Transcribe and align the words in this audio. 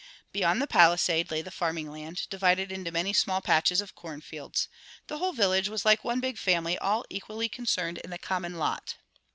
Beyond 0.31 0.59
the 0.59 0.65
palisade 0.65 1.29
lay 1.29 1.43
the 1.43 1.51
farming 1.51 1.91
land, 1.91 2.25
divided 2.31 2.71
into 2.71 2.91
many 2.91 3.13
small 3.13 3.39
patches 3.39 3.81
of 3.81 3.93
corn 3.93 4.19
fields. 4.19 4.67
The 5.05 5.19
whole 5.19 5.31
village 5.31 5.69
was 5.69 5.85
like 5.85 6.03
one 6.03 6.19
big 6.19 6.39
family, 6.39 6.75
all 6.75 7.05
equally 7.11 7.47
concerned 7.47 7.99
in 7.99 8.09
the 8.09 8.17
common 8.17 8.57
lot. 8.57 8.95